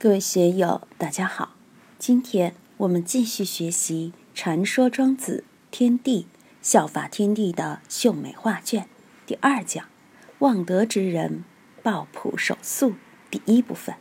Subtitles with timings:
[0.00, 1.56] 各位学友，大家好。
[1.98, 6.28] 今天我们继续学习《传说庄子天地
[6.62, 8.82] 效法天地的秀美画卷》
[9.26, 9.86] 第二讲
[10.38, 11.42] “望德之人
[11.82, 12.94] 抱朴守素”
[13.28, 13.96] 第一部分。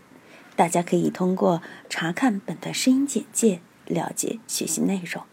[0.56, 5.24] 大家可以通过查看本段声音简介了解学习内容。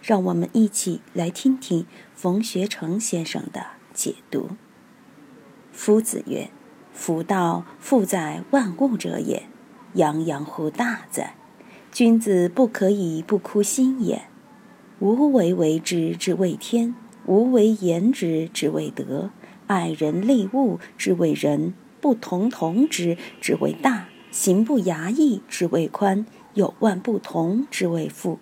[0.00, 1.84] 让我们一起来听听
[2.14, 4.50] 冯学成先生的解读。
[5.72, 6.48] 夫子曰
[6.94, 9.42] ：“夫道，富在万物者也。”
[9.94, 11.34] 洋洋乎大哉！
[11.90, 14.22] 君子不可以不哭心也。
[14.98, 16.94] 无为为之，之谓天；
[17.26, 19.30] 无为言之，之谓德。
[19.66, 28.38] 爱人利物，之谓仁；不同同之，之谓大；行不衙役，之谓宽；有万不同，之谓富。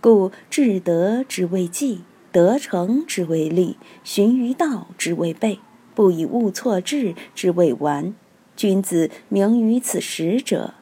[0.00, 5.58] 故至德之谓纪，得成之谓立，循于道之谓备，
[5.94, 8.14] 不以物错志之谓完。
[8.56, 10.74] 君子明于此时者。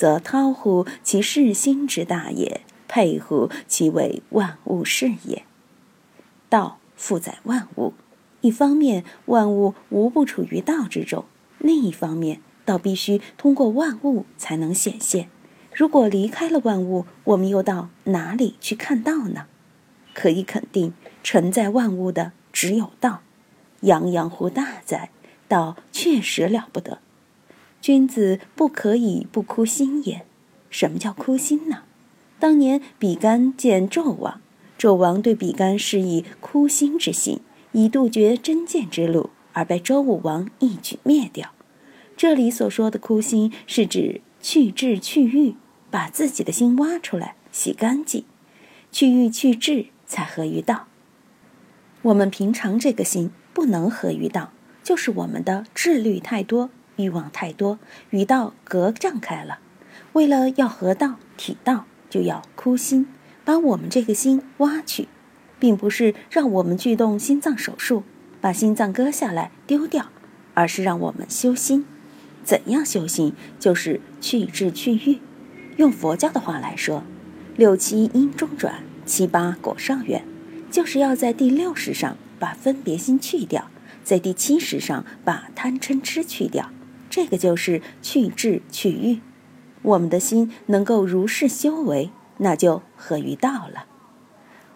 [0.00, 5.44] 则韬乎其世心之大也，佩乎其为万物是也。
[6.48, 7.92] 道负载万物，
[8.40, 11.26] 一方面万物无不处于道之中，
[11.58, 15.28] 另一方面道必须通过万物才能显现。
[15.74, 19.48] 如果离开了万物，我们又到哪里去看道呢？
[20.14, 23.20] 可以肯定，承载万物的只有道。
[23.80, 25.10] 洋洋乎大哉！
[25.46, 27.00] 道确实了不得。
[27.80, 30.26] 君子不可以不哭心也。
[30.68, 31.82] 什么叫哭心呢？
[32.38, 34.40] 当年比干见纣王，
[34.78, 37.40] 纣王对比干施以哭心之刑，
[37.72, 41.50] 以杜绝真见之路，而被周武王一举灭掉。
[42.16, 45.54] 这里所说的哭心，是指去智去欲，
[45.90, 48.24] 把自己的心挖出来，洗干净，
[48.92, 50.86] 去欲去智，才合于道。
[52.02, 56.70] 我们平常这个心不能合于道，就是我们的智虑太多。
[57.00, 57.78] 欲望太多，
[58.10, 59.58] 与道隔障开了。
[60.12, 63.06] 为了要合道、体道，就要哭心，
[63.44, 65.08] 把我们这个心挖去，
[65.58, 68.02] 并不是让我们去动心脏手术，
[68.40, 70.06] 把心脏割下来丢掉，
[70.54, 71.86] 而是让我们修心。
[72.42, 73.34] 怎样修心？
[73.58, 75.20] 就是去智去欲。
[75.76, 77.04] 用佛教的话来说，
[77.56, 80.24] 六七因中转，七八果上缘，
[80.70, 83.70] 就是要在第六识上把分别心去掉，
[84.02, 86.70] 在第七识上把贪嗔痴去掉。
[87.10, 89.20] 这个就是去智去欲，
[89.82, 93.86] 我们的心能够如是修为，那就合于道了。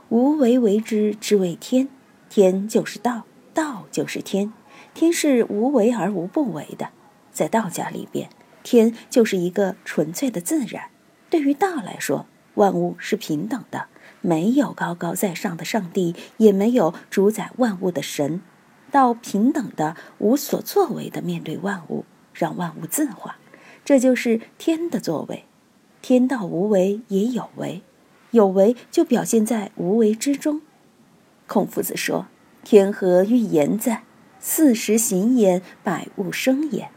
[0.09, 1.89] 无为为之，之谓天。
[2.29, 3.25] 天就是道，
[3.55, 4.53] 道就是天。
[4.93, 6.91] 天是无为而无不为的。
[7.31, 8.29] 在道家里边，
[8.65, 10.91] 天就是一个纯粹的自然。
[11.31, 13.87] 对于道来说，万物是平等的，
[14.21, 18.41] 没有高高在上的上帝，也没有主宰万物的神。
[18.91, 22.05] 道平等的、无所作为的面对万物。
[22.35, 23.37] 让万物自化，
[23.85, 25.45] 这就是天的作为。
[26.03, 27.81] 天道无为也有为，
[28.33, 30.61] 有为就表现在无为之中。
[31.47, 32.27] 孔夫子说
[32.63, 34.03] ：“天何欲言哉？
[34.39, 36.91] 四时行焉，百物生焉。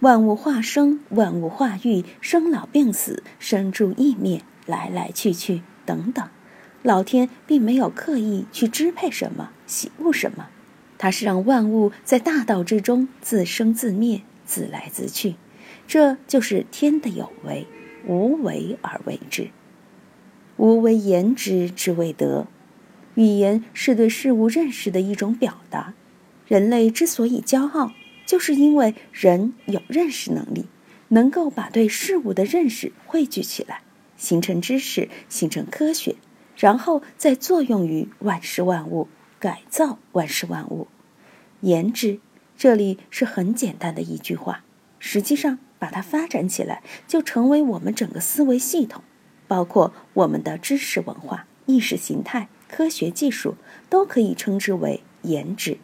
[0.00, 6.28] 万物化生，万物化育，生老病死，生住异灭，来来去去等等。
[6.82, 10.48] 老天并没有刻意去支配什么，喜恶什么，
[10.98, 15.34] 他是让万物在大道之中自生自灭。”自来自去，
[15.86, 17.66] 这就是天的有为，
[18.06, 19.50] 无为而为之。
[20.56, 22.46] 无为言之，之谓德。
[23.16, 25.94] 语言是对事物认识的一种表达。
[26.46, 27.92] 人类之所以骄傲，
[28.24, 30.66] 就是因为人有认识能力，
[31.08, 33.82] 能够把对事物的认识汇聚起来，
[34.16, 36.16] 形成知识，形成科学，
[36.56, 39.08] 然后再作用于万事万物，
[39.40, 40.86] 改造万事万物。
[41.60, 42.20] 言之。
[42.56, 44.64] 这里是很简单的一句话，
[44.98, 49.02] 实际上把它发展起来，就成为我们整个思维系统，
[49.46, 53.56] 包括我们的知识文化、意识形态、科学技术，
[53.90, 55.76] 都可以称之为颜值。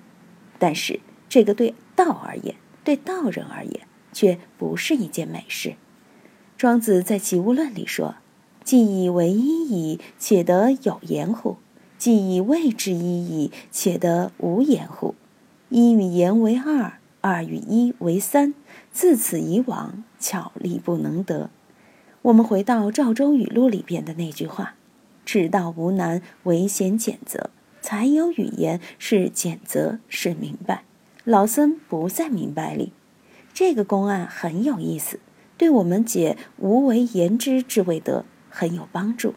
[0.58, 3.80] 但是这个对道而言，对道人而言，
[4.12, 5.74] 却不是一件美事。
[6.56, 8.14] 庄子在《齐物论》里说
[8.64, 11.58] ：“既以为一矣，且得有言乎？
[11.98, 15.14] 既以谓之一矣，且得无言乎？”
[15.74, 18.52] 一与言为二，二与一为三，
[18.92, 21.48] 自此以往，巧力不能得。
[22.20, 24.74] 我们回到《赵州语录》里边的那句话
[25.24, 27.48] ：“至道无难，唯贤简则。
[27.80, 30.84] 才有语言，是简则，是明白。
[31.24, 32.92] 老僧不在明白里。”
[33.54, 35.20] 这个公案很有意思，
[35.56, 39.32] 对我们解“无为言之”之谓得很有帮助。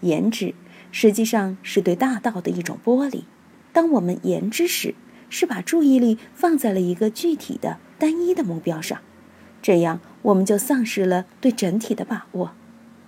[0.00, 0.54] 言之
[0.92, 3.24] 实际上是对大道的一种剥离。
[3.72, 4.94] 当我们言之时，
[5.30, 9.00] 是把注意力放在了一个具体的、单一的目标上。
[9.62, 12.52] 这样我们就丧失了对整体的把握。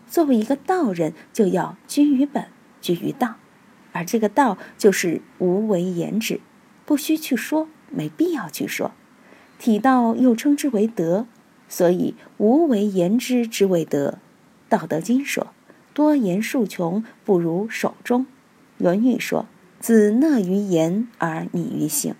[0.08, 2.46] 作为一个道人，就要居于本，
[2.80, 3.36] 居于道，
[3.92, 6.40] 而这个道就是无为言之，
[6.84, 8.92] 不需去说，没必要去说。
[9.58, 11.26] 体道又称之为德，
[11.68, 14.18] 所以无为言之之谓德。
[14.68, 15.48] 道德经说
[15.94, 18.26] ：“多言数穷，不如守中。”
[18.76, 19.46] 论语说
[19.82, 22.14] ：“子讷于言而敏于行。”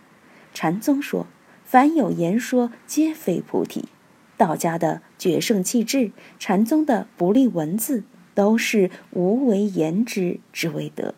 [0.52, 1.26] 禅宗说
[1.64, 3.86] ：“凡有言说，皆非菩提。”
[4.36, 8.02] 道家的决胜气质，禅宗的不立文字，
[8.34, 11.14] 都是无为言之之为德。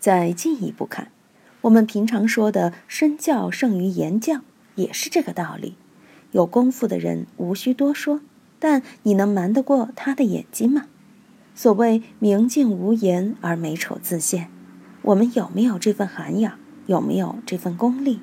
[0.00, 1.12] 再进一步看，
[1.60, 4.40] 我们平常说的“身教胜于言教”，
[4.74, 5.76] 也是这个道理。
[6.32, 8.20] 有功夫的人无需多说，
[8.58, 10.86] 但你能瞒得过他的眼睛吗？
[11.54, 14.48] 所谓“明镜无言而美丑自现”，
[15.02, 16.58] 我们有没有这份涵养？
[16.86, 18.20] 有没有这份功力？“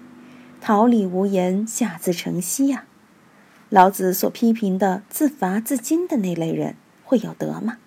[0.60, 2.86] 桃李无言，下自成蹊”呀。
[3.70, 7.78] 老子所批评的自伐自矜的那类人，会有德吗？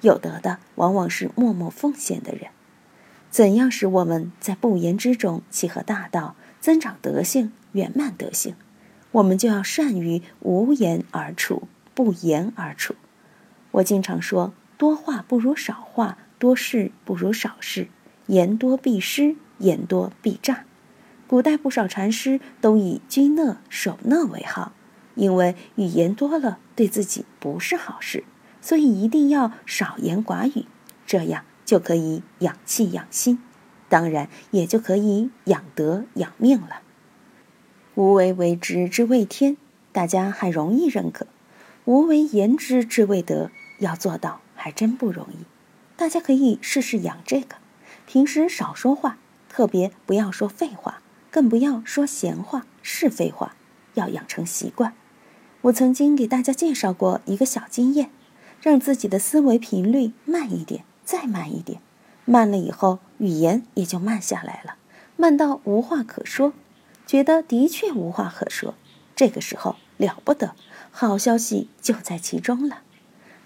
[0.00, 2.48] 有德的往往是默默奉献的人。
[3.30, 8.54] 怎样使我们在不言之中契合大道，增长德性、圆满德性？
[9.12, 12.94] 我们就要善于无言而处，不言而处。
[13.72, 17.88] 我经常说，多话不如少话，多事不如少事。
[18.32, 20.64] 言多必失，言多必诈。
[21.26, 24.72] 古代不少禅师都以居乐守乐为号。
[25.16, 28.24] 因为语言多了对自己不是好事，
[28.62, 30.64] 所以一定要少言寡语，
[31.04, 33.38] 这样就可以养气养心，
[33.90, 36.80] 当然也就可以养德养命了。
[37.94, 39.58] 无为为之之谓天，
[39.92, 41.26] 大家还容易认可；
[41.84, 43.50] 无为言之之谓德，
[43.80, 45.44] 要做到还真不容易。
[45.98, 47.56] 大家可以试试养这个，
[48.12, 49.16] 平时少说话，
[49.48, 51.00] 特别不要说废话，
[51.30, 53.56] 更不要说闲话是非话，
[53.94, 54.92] 要养成习惯。
[55.62, 58.10] 我曾经给大家介绍过一个小经验，
[58.60, 61.80] 让自己的思维频率慢一点，再慢一点，
[62.26, 64.74] 慢了以后语言也就慢下来了，
[65.16, 66.52] 慢到无话可说，
[67.06, 68.74] 觉得的确无话可说，
[69.16, 70.54] 这个时候了不得，
[70.90, 72.82] 好消息就在其中了。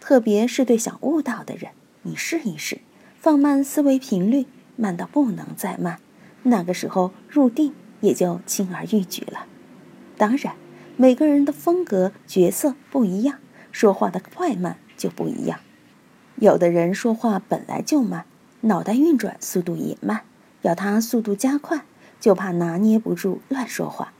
[0.01, 1.71] 特别是对想悟道的人，
[2.03, 2.81] 你试一试，
[3.21, 5.99] 放慢思维频率，慢到不能再慢，
[6.44, 9.46] 那个时候入定也就轻而易举了。
[10.17, 10.55] 当然。
[10.99, 13.37] 每个人的风格、角色不一样，
[13.70, 15.61] 说话的快慢就不一样。
[16.37, 18.25] 有的人说话本来就慢，
[18.62, 20.23] 脑袋运转速度也慢，
[20.62, 21.82] 要他速度加快，
[22.19, 24.14] 就怕拿捏不住乱说话。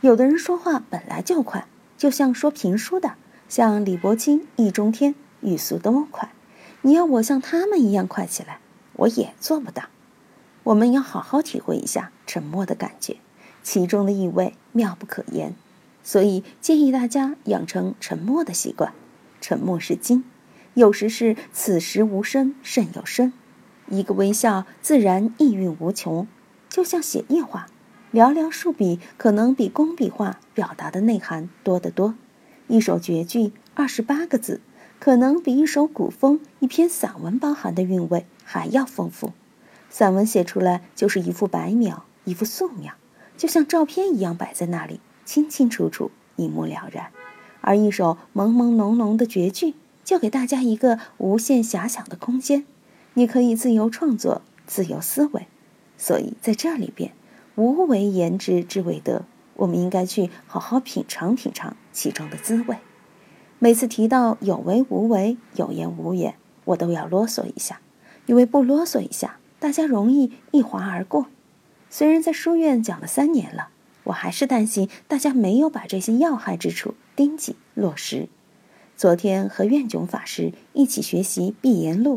[0.00, 1.66] 有的人说话本来就快，
[1.98, 3.14] 就像说评书的，
[3.48, 6.30] 像李伯清、易中天，语速都快。
[6.82, 8.60] 你要我像他们一样快起来，
[8.92, 9.82] 我也做不到。
[10.64, 13.16] 我们要好好体会一下沉默的感觉，
[13.62, 15.54] 其中的意味妙不可言。
[16.04, 18.92] 所以建议大家养成沉默的习惯。
[19.40, 20.24] 沉默是金，
[20.74, 23.32] 有时是此时无声胜有声。
[23.88, 26.28] 一个微笑，自然意蕴无穷。
[26.68, 27.66] 就像写意画，
[28.12, 32.14] 寥寥数笔可能比工笔画表达的内涵多得多。
[32.68, 34.60] 一首绝句，二十八个字，
[34.98, 39.32] 可能比一首古风、一篇散文包含的韵味还要丰富。
[39.92, 42.94] 散文写出来就是一幅白描，一幅素描，
[43.36, 45.00] 就像照片一样摆在那里。
[45.26, 47.10] 清清楚楚，一目了然，
[47.60, 52.64] 而一首朦朦胧胧的绝句，就给大家一个无限遐想的空间，
[53.12, 55.46] 你可以自由创作，自由思维。
[55.98, 57.12] 所以在这里边，
[57.54, 59.26] 无为言之之为德，
[59.56, 62.78] 我们应该去好好品尝品尝其中的滋味。
[63.58, 67.80] 每次提到有为无为、有言无言，我都要啰嗦一下，
[68.24, 71.28] 因为不啰嗦一下，大家容易一划而过。
[71.88, 73.68] 虽然在书院讲了三年了。
[74.06, 78.28] 我还是担心大家没有把这些要害之处盯紧落实。
[78.96, 82.16] 昨天和愿炯法师一起学习《碧岩录》，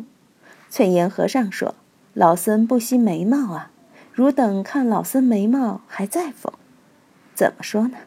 [0.67, 1.75] 翠岩和尚说
[2.15, 3.71] ：“老僧不惜眉毛啊，
[4.11, 6.53] 汝等看老僧眉毛还在否？”
[7.35, 7.97] 怎么说呢？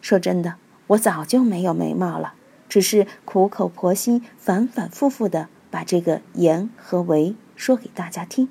[0.00, 0.54] 说真的，
[0.86, 2.34] 我早就没有眉毛了，
[2.68, 8.48] 只是苦口婆心、反反复复的把这个言和为说给大家听，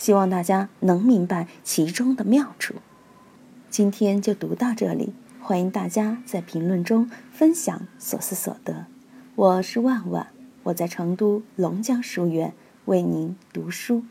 [0.00, 2.76] 希望大家能明白其中的妙处。
[3.68, 8.86] 今天就读到这里，欢迎大家在评论中分享所思所得。
[9.34, 10.28] 我是万万，
[10.62, 12.54] 我在成都龙江书院
[12.86, 14.02] 为您读书。